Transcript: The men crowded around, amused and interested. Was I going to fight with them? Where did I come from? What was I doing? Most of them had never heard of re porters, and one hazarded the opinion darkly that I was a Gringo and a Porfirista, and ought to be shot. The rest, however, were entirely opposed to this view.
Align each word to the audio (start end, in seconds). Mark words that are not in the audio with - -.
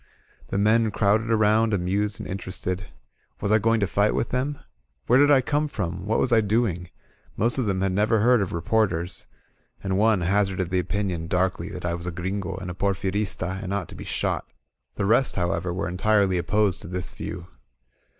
The 0.47 0.57
men 0.57 0.89
crowded 0.89 1.29
around, 1.29 1.75
amused 1.75 2.19
and 2.19 2.27
interested. 2.27 2.87
Was 3.39 3.51
I 3.51 3.59
going 3.59 3.79
to 3.81 3.85
fight 3.85 4.15
with 4.15 4.29
them? 4.29 4.57
Where 5.05 5.19
did 5.19 5.29
I 5.29 5.41
come 5.41 5.67
from? 5.67 6.07
What 6.07 6.17
was 6.17 6.33
I 6.33 6.41
doing? 6.41 6.89
Most 7.37 7.59
of 7.59 7.67
them 7.67 7.81
had 7.81 7.91
never 7.91 8.19
heard 8.21 8.41
of 8.41 8.51
re 8.51 8.61
porters, 8.61 9.27
and 9.83 9.99
one 9.99 10.21
hazarded 10.21 10.71
the 10.71 10.79
opinion 10.79 11.27
darkly 11.27 11.69
that 11.69 11.85
I 11.85 11.93
was 11.93 12.07
a 12.07 12.11
Gringo 12.11 12.55
and 12.55 12.71
a 12.71 12.73
Porfirista, 12.73 13.59
and 13.61 13.71
ought 13.75 13.89
to 13.89 13.95
be 13.95 14.03
shot. 14.03 14.47
The 14.95 15.05
rest, 15.05 15.35
however, 15.35 15.71
were 15.71 15.87
entirely 15.87 16.39
opposed 16.39 16.81
to 16.81 16.87
this 16.87 17.13
view. 17.13 17.49